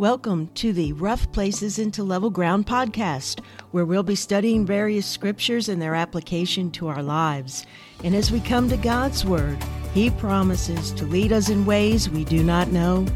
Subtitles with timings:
[0.00, 5.68] Welcome to the Rough Places into Level Ground podcast, where we'll be studying various scriptures
[5.68, 7.66] and their application to our lives.
[8.02, 9.62] And as we come to God's Word,
[9.92, 13.06] He promises to lead us in ways we do not know,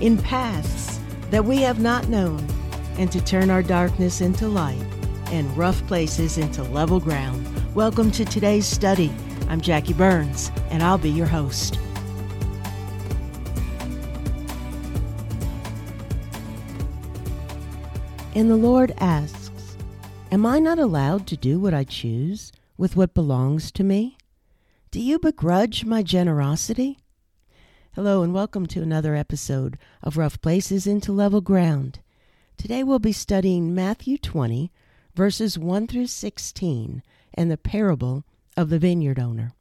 [0.00, 0.98] in paths
[1.30, 2.44] that we have not known,
[2.98, 4.82] and to turn our darkness into light
[5.26, 7.46] and rough places into level ground.
[7.72, 9.12] Welcome to today's study.
[9.48, 11.78] I'm Jackie Burns, and I'll be your host.
[18.34, 19.76] And the Lord asks,
[20.30, 24.16] Am I not allowed to do what I choose with what belongs to me?
[24.90, 26.98] Do you begrudge my generosity?
[27.94, 31.98] Hello, and welcome to another episode of Rough Places into Level Ground.
[32.56, 34.72] Today we'll be studying Matthew 20,
[35.14, 37.02] verses 1 through 16,
[37.34, 38.24] and the parable
[38.56, 39.52] of the vineyard owner.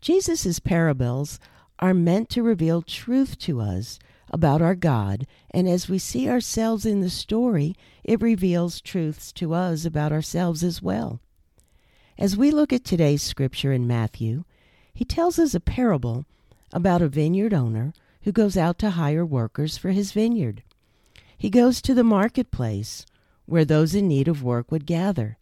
[0.00, 1.38] Jesus' parables
[1.78, 4.00] are meant to reveal truth to us
[4.32, 9.52] about our God, and as we see ourselves in the story, it reveals truths to
[9.54, 11.20] us about ourselves as well.
[12.18, 14.44] As we look at today's scripture in Matthew,
[14.94, 16.24] he tells us a parable
[16.72, 20.62] about a vineyard owner who goes out to hire workers for his vineyard.
[21.36, 23.04] He goes to the marketplace
[23.46, 25.38] where those in need of work would gather.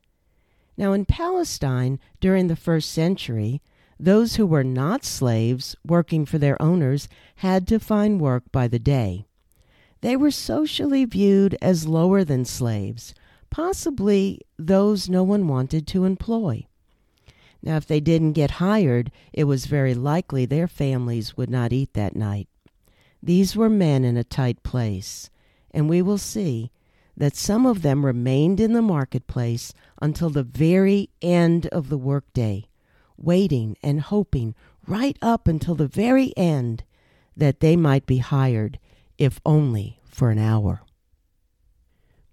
[0.77, 3.61] Now, in Palestine during the first century,
[4.03, 7.07] those who were not slaves working for their owners
[7.37, 9.27] had to find work by the day.
[10.01, 13.15] They were socially viewed as lower than slaves,
[13.51, 16.67] possibly those no one wanted to employ.
[17.63, 21.93] Now, if they didn't get hired, it was very likely their families would not eat
[21.93, 22.49] that night.
[23.23, 25.29] These were men in a tight place,
[25.71, 26.71] and we will see
[27.19, 32.70] that some of them remained in the marketplace until the very end of the workday
[33.21, 34.55] waiting and hoping
[34.87, 36.85] right up until the very end
[37.37, 38.79] that they might be hired,
[39.19, 40.83] if only for an hour.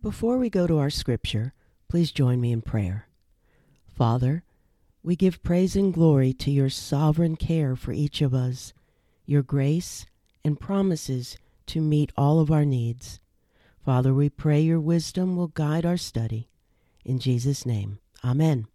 [0.01, 1.53] Before we go to our scripture,
[1.87, 3.07] please join me in prayer.
[3.87, 4.43] Father,
[5.03, 8.73] we give praise and glory to your sovereign care for each of us,
[9.25, 10.05] your grace
[10.43, 11.37] and promises
[11.67, 13.19] to meet all of our needs.
[13.83, 16.49] Father, we pray your wisdom will guide our study.
[17.05, 18.67] In Jesus' name, amen.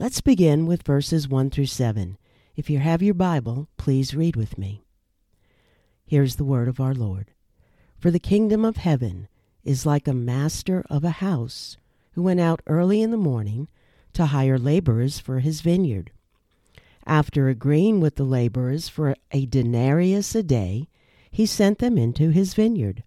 [0.00, 2.18] Let's begin with verses 1 through 7.
[2.54, 4.84] If you have your Bible, please read with me.
[6.06, 7.32] Here's the word of our Lord.
[7.98, 9.26] For the kingdom of heaven
[9.64, 11.78] is like a master of a house
[12.12, 13.66] who went out early in the morning
[14.12, 16.12] to hire laborers for his vineyard.
[17.04, 20.86] After agreeing with the laborers for a denarius a day,
[21.28, 23.02] he sent them into his vineyard.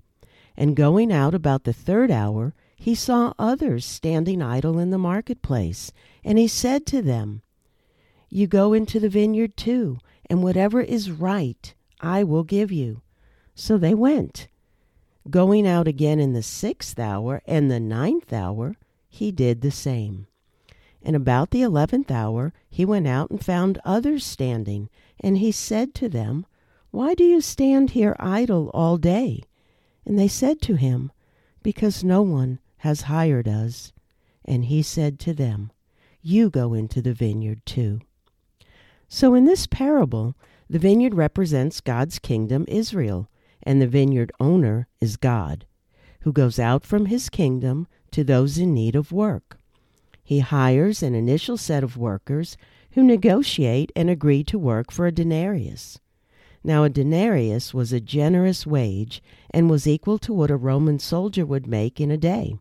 [0.57, 5.91] And going out about the third hour, he saw others standing idle in the marketplace,
[6.23, 7.43] and he said to them,
[8.27, 13.03] You go into the vineyard too, and whatever is right I will give you.
[13.53, 14.47] So they went.
[15.29, 18.77] Going out again in the sixth hour and the ninth hour,
[19.07, 20.25] he did the same.
[21.03, 25.93] And about the eleventh hour he went out and found others standing, and he said
[25.93, 26.47] to them,
[26.89, 29.43] Why do you stand here idle all day?
[30.03, 31.11] And they said to him,
[31.61, 33.93] Because no one has hired us.
[34.43, 35.71] And he said to them,
[36.23, 38.01] You go into the vineyard too.
[39.07, 40.35] So in this parable,
[40.67, 43.29] the vineyard represents God's kingdom, Israel,
[43.61, 45.67] and the vineyard owner is God,
[46.21, 49.59] who goes out from his kingdom to those in need of work.
[50.23, 52.57] He hires an initial set of workers
[52.93, 55.99] who negotiate and agree to work for a denarius.
[56.63, 59.21] Now, a denarius was a generous wage
[59.51, 62.57] and was equal to what a Roman soldier would make in a day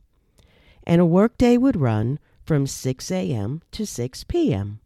[0.90, 3.62] and a workday would run from 6 a.m.
[3.70, 4.80] to 6 p.m.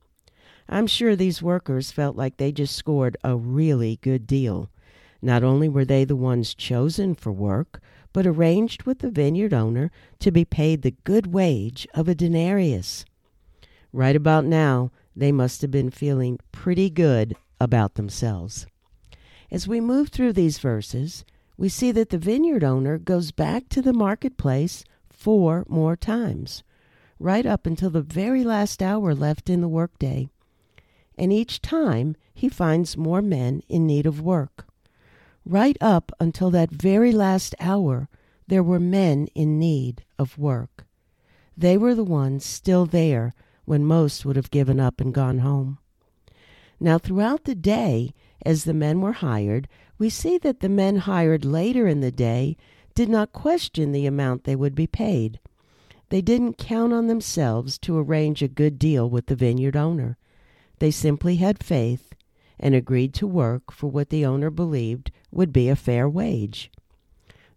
[0.68, 4.68] I'm sure these workers felt like they just scored a really good deal.
[5.22, 7.80] Not only were they the ones chosen for work,
[8.12, 13.06] but arranged with the vineyard owner to be paid the good wage of a denarius.
[13.90, 18.66] Right about now, they must have been feeling pretty good about themselves.
[19.50, 21.24] As we move through these verses,
[21.56, 24.84] we see that the vineyard owner goes back to the marketplace
[25.24, 26.62] four more times,
[27.18, 30.28] right up until the very last hour left in the workday.
[31.16, 34.66] And each time he finds more men in need of work.
[35.46, 38.10] Right up until that very last hour,
[38.48, 40.84] there were men in need of work.
[41.56, 43.32] They were the ones still there
[43.64, 45.78] when most would have given up and gone home.
[46.78, 48.12] Now, throughout the day,
[48.44, 52.58] as the men were hired, we see that the men hired later in the day
[52.94, 55.40] did not question the amount they would be paid.
[56.10, 60.16] They didn't count on themselves to arrange a good deal with the vineyard owner.
[60.78, 62.14] They simply had faith
[62.58, 66.70] and agreed to work for what the owner believed would be a fair wage.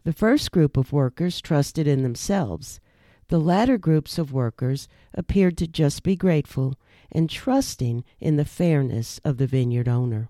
[0.04, 2.80] The first group of workers trusted in themselves.
[3.28, 6.76] The latter groups of workers appeared to just be grateful
[7.12, 10.30] and trusting in the fairness of the vineyard owner.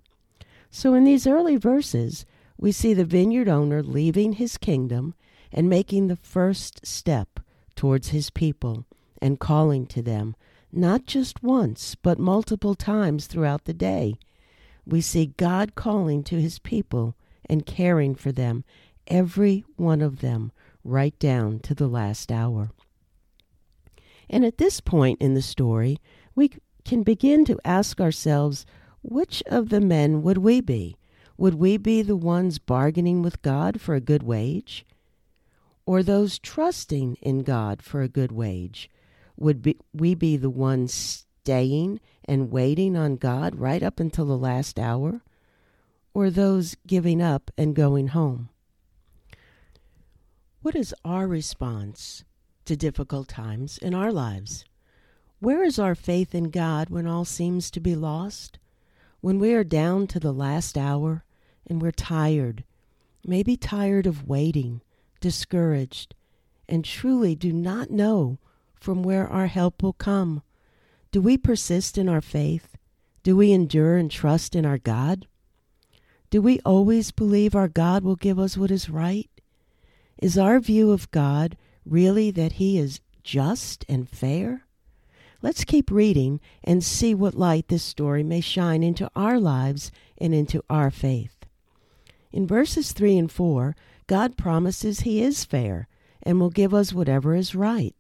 [0.70, 2.26] So, in these early verses,
[2.58, 5.14] we see the vineyard owner leaving his kingdom
[5.52, 7.40] and making the first step
[7.76, 8.86] towards his people
[9.22, 10.36] and calling to them,
[10.72, 14.16] not just once, but multiple times throughout the day.
[14.86, 17.16] We see God calling to his people
[17.50, 18.64] and caring for them,
[19.08, 20.52] every one of them,
[20.84, 22.72] right down to the last hour.
[24.30, 25.98] And at this point in the story,
[26.36, 26.52] we
[26.84, 28.66] can begin to ask ourselves
[29.02, 30.98] which of the men would we be?
[31.40, 34.86] Would we be the ones bargaining with God for a good wage?
[35.86, 38.90] Or those trusting in God for a good wage?
[39.38, 44.38] Would be, we be the ones staying and waiting on God right up until the
[44.38, 45.22] last hour?
[46.12, 48.50] Or those giving up and going home?
[50.64, 52.26] What is our response
[52.66, 54.66] to difficult times in our lives?
[55.40, 58.58] Where is our faith in God when all seems to be lost?
[59.22, 61.24] When we are down to the last hour
[61.68, 62.64] and we're tired,
[63.26, 64.82] maybe tired of waiting,
[65.20, 66.16] discouraged,
[66.68, 68.40] and truly do not know
[68.76, 70.42] from where our help will come?
[71.12, 72.78] Do we persist in our faith?
[73.24, 75.28] Do we endure and trust in our God?
[76.30, 79.30] Do we always believe our God will give us what is right?
[80.18, 84.66] Is our view of God really that He is just and fair?
[85.42, 90.34] Let's keep reading and see what light this story may shine into our lives and
[90.34, 91.37] into our faith.
[92.32, 93.76] In verses 3 and 4,
[94.08, 95.88] God promises He is fair
[96.24, 97.96] and will give us whatever is right.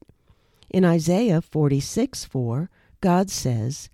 [0.69, 2.69] In Isaiah 46 4,
[2.99, 3.89] God says,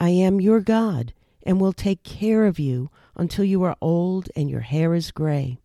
[0.00, 1.12] I am your God
[1.42, 5.58] and will take care of you until you are old and your hair is gray.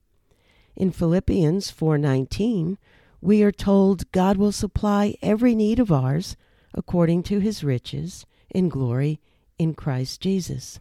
[0.76, 2.78] In Philippians 4:19,
[3.22, 6.36] we are told God will supply every need of ours
[6.74, 9.20] according to his riches in glory
[9.60, 10.80] in Christ Jesus.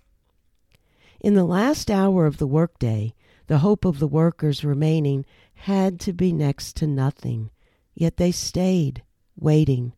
[1.20, 3.14] In the last hour of the workday,
[3.52, 7.50] the hope of the workers remaining had to be next to nothing,
[7.94, 9.02] yet they stayed,
[9.36, 9.92] waiting,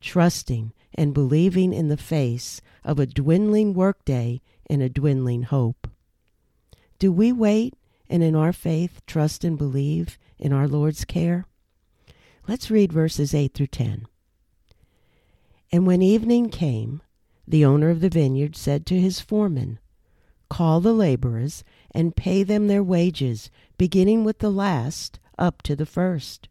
[0.00, 5.86] trusting, and believing in the face of a dwindling workday and a dwindling hope.
[6.98, 7.74] Do we wait
[8.10, 11.46] and in our faith trust and believe in our Lord's care?
[12.48, 14.08] Let's read verses 8 through 10.
[15.70, 17.00] And when evening came,
[17.46, 19.78] the owner of the vineyard said to his foreman,
[20.50, 21.62] Call the laborers
[21.98, 26.48] and pay them their wages, beginning with the last up to the first.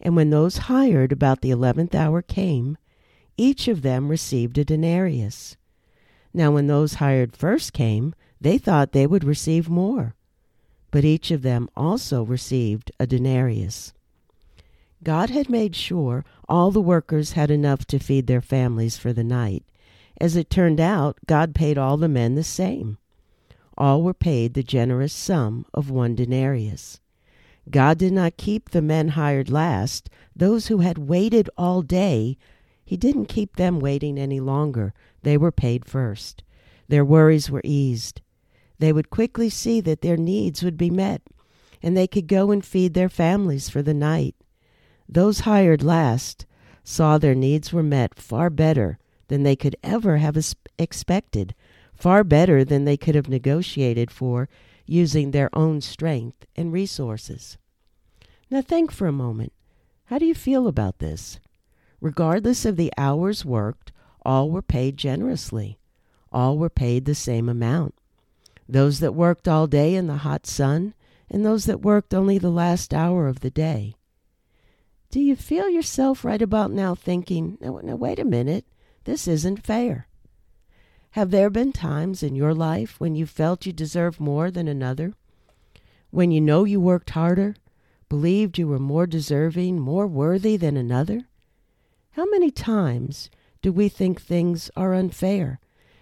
[0.00, 2.78] And when those hired about the eleventh hour came,
[3.36, 5.58] each of them received a denarius.
[6.32, 10.14] Now, when those hired first came, they thought they would receive more,
[10.90, 13.92] but each of them also received a denarius.
[15.02, 19.22] God had made sure all the workers had enough to feed their families for the
[19.22, 19.66] night.
[20.18, 22.96] As it turned out, God paid all the men the same.
[23.78, 27.00] All were paid the generous sum of one denarius.
[27.70, 32.38] God did not keep the men hired last, those who had waited all day.
[32.84, 34.94] He didn't keep them waiting any longer.
[35.22, 36.42] They were paid first.
[36.88, 38.20] Their worries were eased.
[38.78, 41.22] They would quickly see that their needs would be met,
[41.82, 44.36] and they could go and feed their families for the night.
[45.08, 46.46] Those hired last
[46.84, 50.38] saw their needs were met far better than they could ever have
[50.78, 51.54] expected,
[51.96, 54.48] far better than they could have negotiated for
[54.84, 57.58] using their own strength and resources.
[58.50, 59.52] Now, think for a moment.
[60.04, 61.40] How do you feel about this?
[62.00, 63.90] Regardless of the hours worked,
[64.24, 65.78] all were paid generously.
[66.30, 67.94] All were paid the same amount.
[68.68, 70.94] Those that worked all day in the hot sun,
[71.30, 73.96] and those that worked only the last hour of the day.
[75.10, 78.64] Do you feel yourself right about now thinking, now, now wait a minute,
[79.04, 80.05] this isn't fair?
[81.16, 85.14] Have there been times in your life when you felt you deserved more than another?
[86.10, 87.56] When you know you worked harder,
[88.10, 91.22] believed you were more deserving, more worthy than another?
[92.10, 93.30] How many times
[93.62, 95.58] do we think things are unfair?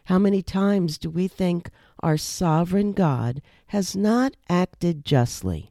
[0.06, 5.70] How many times do we think our sovereign God has not acted justly?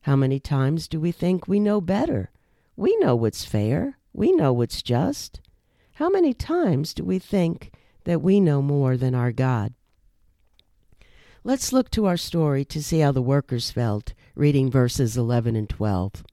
[0.00, 2.32] How many times do we think we know better
[2.74, 3.98] we know what's fair.
[4.12, 5.40] We know what's just.
[5.94, 7.72] How many times do we think
[8.04, 9.74] that we know more than our God?
[11.44, 15.68] Let's look to our story to see how the workers felt, reading verses 11 and
[15.68, 16.24] 12.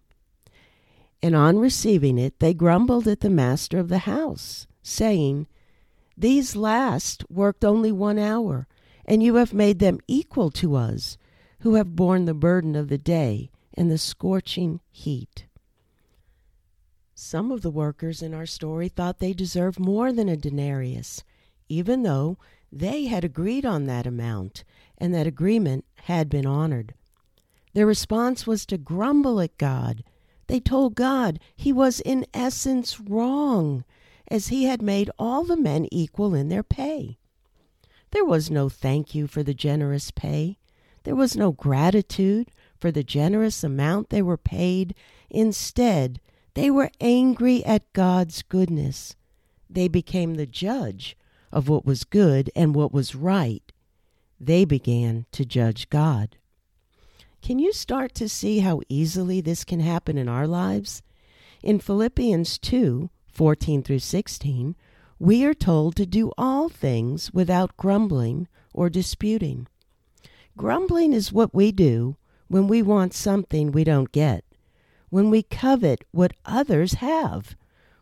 [1.22, 5.48] And on receiving it, they grumbled at the master of the house, saying,
[6.17, 8.67] These last worked only one hour,
[9.05, 11.17] and you have made them equal to us,
[11.60, 15.45] who have borne the burden of the day in the scorching heat.
[17.13, 21.24] Some of the workers in our story thought they deserved more than a denarius,
[21.69, 22.38] even though
[22.72, 24.63] they had agreed on that amount
[24.98, 26.93] and that agreement had been honored.
[27.74, 30.03] Their response was to grumble at God.
[30.48, 33.84] They told God he was in essence wrong,
[34.27, 37.17] as he had made all the men equal in their pay.
[38.12, 40.57] There was no thank you for the generous pay.
[41.03, 44.95] There was no gratitude for the generous amount they were paid.
[45.29, 46.19] Instead,
[46.53, 49.15] they were angry at God's goodness.
[49.69, 51.17] They became the judge
[51.55, 53.71] of what was good and what was right.
[54.39, 56.35] They began to judge God.
[57.41, 61.01] Can you start to see how easily this can happen in our lives?
[61.63, 64.75] In Philippians 2 14 through 16,
[65.19, 69.67] we are told to do all things without grumbling or disputing.
[70.57, 72.15] Grumbling is what we do
[72.47, 74.43] when we want something we don't get,
[75.09, 77.55] when we covet what others have,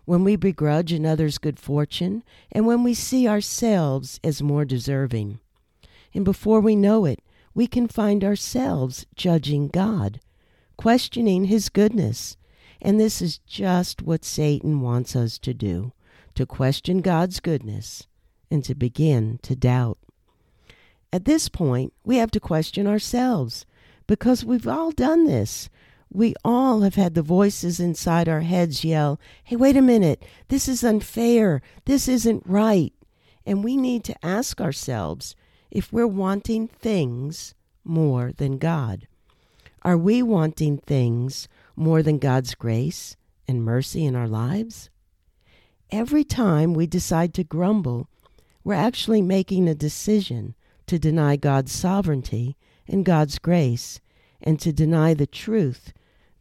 [0.06, 5.40] when we begrudge another's good fortune, and when we see ourselves as more deserving.
[6.14, 7.20] And before we know it,
[7.54, 10.20] we can find ourselves judging God,
[10.78, 12.38] questioning His goodness.
[12.82, 15.94] And this is just what Satan wants us to do
[16.36, 18.08] to question God's goodness
[18.50, 19.98] and to begin to doubt.
[21.12, 23.66] At this point, we have to question ourselves
[24.08, 25.70] because we've all done this.
[26.14, 30.68] We all have had the voices inside our heads yell, Hey, wait a minute, this
[30.68, 32.94] is unfair, this isn't right.
[33.48, 35.36] And we need to ask ourselves
[35.72, 39.08] if we're wanting things more than God.
[39.82, 43.16] Are we wanting things more than God's grace
[43.48, 44.92] and mercy in our lives?
[45.90, 48.08] Every time we decide to grumble,
[48.64, 50.54] we're actually making a decision
[50.86, 52.56] to deny God's sovereignty
[52.88, 54.00] and God's grace
[54.44, 55.92] and to deny the truth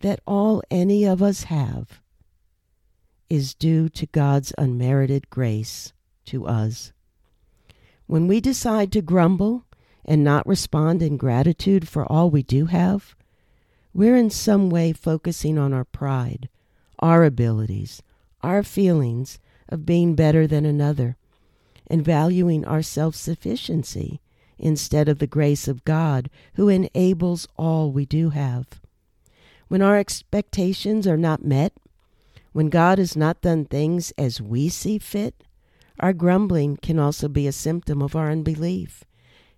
[0.02, 2.00] that all any of us have
[3.30, 5.94] is due to God's unmerited grace
[6.26, 6.92] to us.
[8.06, 9.64] When we decide to grumble
[10.04, 13.16] and not respond in gratitude for all we do have,
[13.94, 16.50] we're in some way focusing on our pride,
[16.98, 18.02] our abilities,
[18.42, 21.16] our feelings of being better than another,
[21.86, 24.20] and valuing our self sufficiency
[24.58, 28.81] instead of the grace of God who enables all we do have.
[29.72, 31.72] When our expectations are not met,
[32.52, 35.44] when God has not done things as we see fit,
[35.98, 39.02] our grumbling can also be a symptom of our unbelief,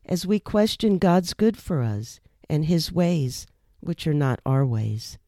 [0.06, 3.48] as we question God's good for us and His ways,
[3.80, 5.18] which are not our ways.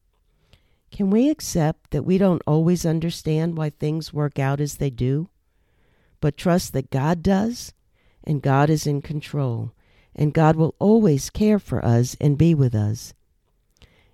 [0.89, 5.27] Can we accept that we don't always understand why things work out as they do,
[6.21, 7.73] but trust that God does
[8.23, 9.73] and God is in control,
[10.15, 13.13] and God will always care for us and be with us?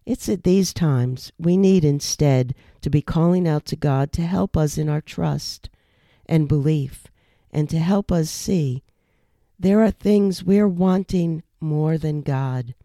[0.05, 4.57] It's at these times we need instead to be calling out to God to help
[4.57, 5.69] us in our trust
[6.25, 7.07] and belief
[7.51, 8.83] and to help us see
[9.57, 12.75] there are things we're wanting more than God.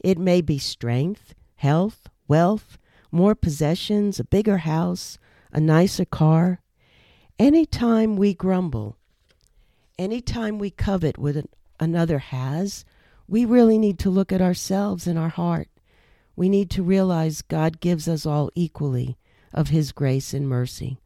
[0.00, 2.76] It may be strength, health, wealth,
[3.10, 5.18] more possessions, a bigger house,
[5.52, 6.60] a nicer car.
[7.38, 8.98] Any time we grumble,
[9.98, 11.46] any time we covet what
[11.80, 12.84] another has,
[13.26, 15.68] we really need to look at ourselves and our heart.
[16.36, 19.16] We need to realize God gives us all equally
[19.54, 21.00] of His grace and mercy.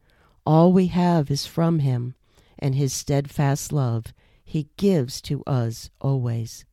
[0.45, 2.15] All we have is from Him
[2.59, 6.65] and His steadfast love He gives to us always.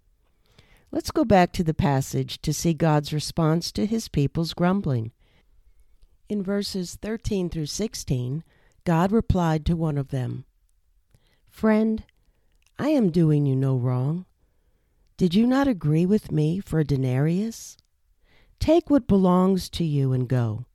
[0.90, 5.12] Let's go back to the passage to see God's response to His people's grumbling.
[6.28, 8.42] In verses 13 through 16,
[8.84, 10.44] God replied to one of them
[11.48, 12.02] Friend,
[12.78, 14.24] I am doing you no wrong.
[15.16, 17.76] Did you not agree with me for a denarius?
[18.58, 20.66] Take what belongs to you and go.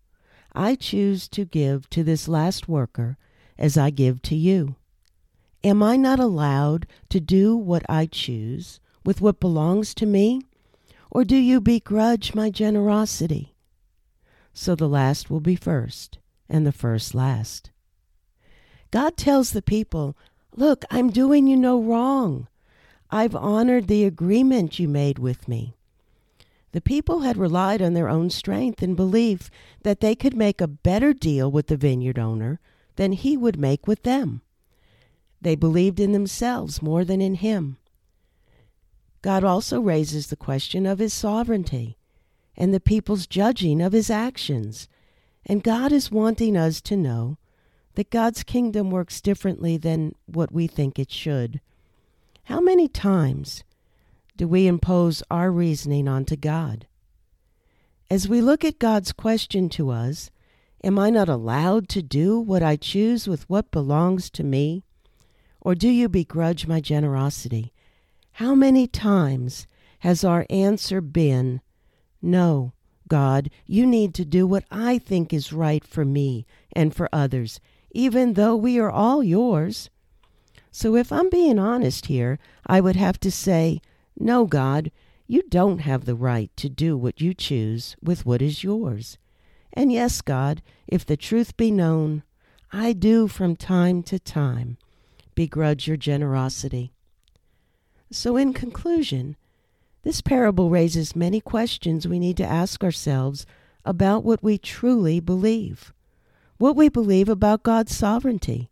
[0.54, 3.18] I choose to give to this last worker
[3.58, 4.76] as I give to you.
[5.64, 10.42] Am I not allowed to do what I choose with what belongs to me?
[11.10, 13.54] Or do you begrudge my generosity?
[14.54, 17.72] so the last will be first, and the first last.
[18.92, 20.16] God tells the people,
[20.56, 22.48] Look, I'm doing you no wrong.
[23.10, 25.76] I've honored the agreement you made with me.
[26.74, 29.50] The people had relied on their own strength and belief
[29.84, 32.60] that they could make a better deal with the vineyard owner
[32.96, 34.42] than he would make with them.
[35.40, 37.78] They believed in themselves more than in him.
[39.22, 41.98] God also raises the question of his sovereignty
[42.58, 44.88] and the people's judging of his actions.
[45.46, 47.38] And God is wanting us to know
[47.94, 51.62] that God's kingdom works differently than what we think it should.
[52.46, 53.64] How many times
[54.36, 56.88] do we impose our reasoning onto God?
[58.10, 60.30] As we look at God's question to us,
[60.84, 64.84] Am I not allowed to do what I choose with what belongs to me?
[65.62, 67.72] Or do you begrudge my generosity?
[68.34, 69.66] How many times
[70.00, 71.62] has our answer been,
[72.22, 72.74] No,
[73.08, 77.62] God, you need to do what I think is right for me and for others,
[77.92, 79.90] even though we are all yours?
[80.70, 83.80] So if I'm being honest here, I would have to say,
[84.20, 84.92] No, God,
[85.28, 89.18] you don't have the right to do what you choose with what is yours.
[89.74, 92.24] And yes, God, if the truth be known,
[92.72, 94.78] I do from time to time
[95.36, 96.92] begrudge your generosity.
[98.12, 99.36] So, in conclusion,
[100.04, 103.46] this parable raises many questions we need to ask ourselves
[103.86, 105.94] about what we truly believe,
[106.58, 108.70] what we believe about God's sovereignty,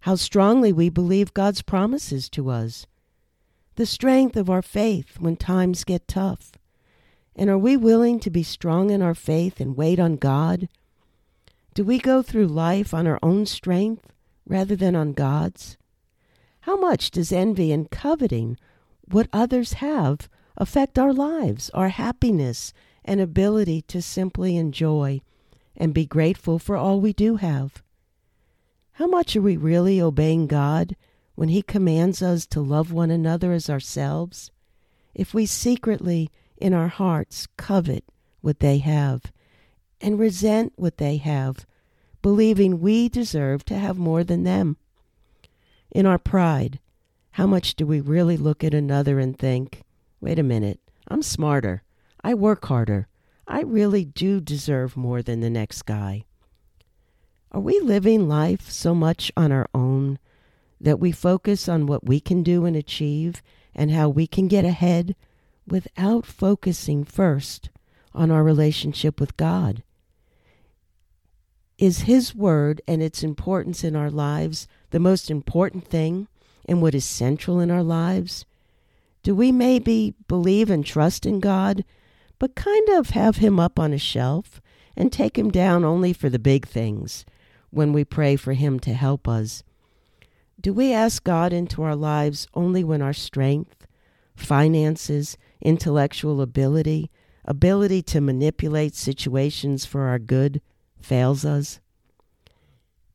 [0.00, 2.86] how strongly we believe God's promises to us,
[3.76, 6.52] the strength of our faith when times get tough,
[7.34, 10.68] and are we willing to be strong in our faith and wait on God?
[11.74, 14.12] Do we go through life on our own strength
[14.46, 15.78] rather than on God's?
[16.60, 18.58] How much does envy and coveting
[19.10, 22.74] what others have affect our lives, our happiness,
[23.04, 25.22] and ability to simply enjoy
[25.76, 27.82] and be grateful for all we do have?
[28.92, 30.94] How much are we really obeying God
[31.34, 34.50] when He commands us to love one another as ourselves?
[35.14, 38.04] If we secretly in our hearts covet
[38.40, 39.32] what they have
[40.00, 41.66] and resent what they have,
[42.22, 44.76] believing we deserve to have more than them.
[45.90, 46.78] In our pride,
[47.32, 49.82] how much do we really look at another and think,
[50.20, 51.82] wait a minute, I'm smarter,
[52.22, 53.08] I work harder,
[53.46, 56.24] I really do deserve more than the next guy?
[57.50, 60.18] Are we living life so much on our own
[60.82, 63.40] that we focus on what we can do and achieve
[63.74, 65.14] and how we can get ahead
[65.66, 67.70] without focusing first
[68.12, 69.82] on our relationship with God.
[71.78, 76.28] Is His Word and its importance in our lives the most important thing
[76.66, 78.44] and what is central in our lives?
[79.22, 81.84] Do we maybe believe and trust in God,
[82.38, 84.60] but kind of have Him up on a shelf
[84.96, 87.24] and take Him down only for the big things
[87.70, 89.62] when we pray for Him to help us?
[90.62, 93.84] Do we ask God into our lives only when our strength,
[94.36, 97.10] finances, intellectual ability,
[97.44, 100.60] ability to manipulate situations for our good
[101.00, 101.80] fails us?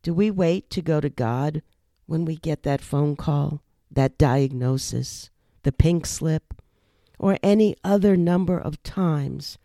[0.03, 1.61] Do we wait to go to God
[2.05, 5.29] when we get that phone call, that diagnosis,
[5.63, 6.53] the pink slip,
[7.17, 9.57] or any other number of times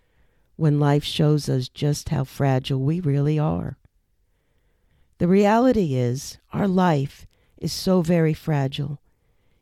[0.54, 3.76] when life shows us just how fragile we really are?
[5.18, 7.26] The reality is, our life
[7.62, 9.00] is so very fragile,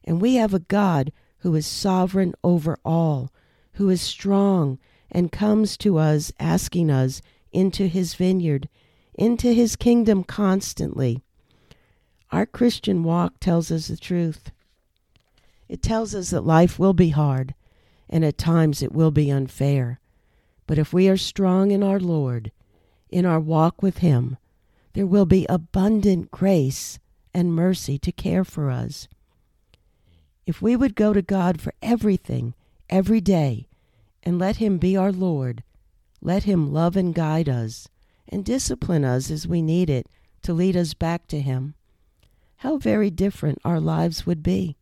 [0.05, 3.31] and we have a God who is sovereign over all,
[3.75, 4.79] who is strong
[5.11, 7.21] and comes to us asking us
[7.53, 8.69] into his vineyard,
[9.15, 11.23] into his kingdom constantly.
[12.33, 14.51] Our Christian walk tells us the truth.
[15.69, 17.55] It tells us that life will be hard,
[18.09, 20.01] and at times it will be unfair.
[20.67, 22.51] But if we are strong in our Lord,
[23.11, 24.39] in our walk with Him,
[24.95, 26.99] there will be abundant grace
[27.35, 29.09] and mercy to care for us.
[30.47, 32.55] If we would go to God for everything,
[32.89, 33.69] every day,
[34.23, 35.63] and let Him be our Lord,
[36.21, 37.89] let Him love and guide us,
[38.29, 40.07] and discipline us as we need it
[40.43, 41.75] to lead us back to Him,
[42.59, 44.77] how very different our lives would be.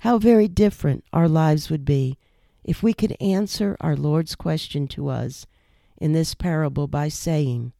[0.00, 2.18] How very different our lives would be
[2.62, 5.46] if we could answer our Lord's question to us
[5.96, 7.72] in this parable by saying,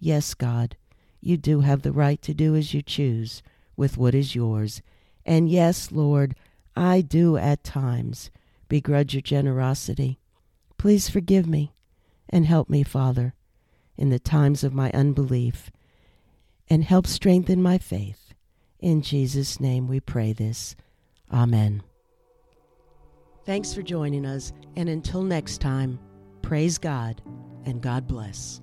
[0.00, 0.76] Yes, God,
[1.22, 3.42] you do have the right to do as you choose
[3.76, 4.82] with what is yours
[5.24, 6.34] and yes, Lord,
[6.74, 8.30] I do at times
[8.68, 10.18] begrudge your generosity.
[10.78, 11.74] Please forgive me
[12.28, 13.34] and help me, Father,
[13.96, 15.70] in the times of my unbelief,
[16.68, 18.32] and help strengthen my faith.
[18.80, 20.74] In Jesus' name we pray this.
[21.30, 21.82] Amen.
[23.44, 25.98] Thanks for joining us, and until next time,
[26.40, 27.20] praise God
[27.64, 28.60] and God bless.